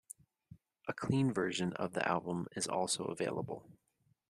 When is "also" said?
2.67-3.03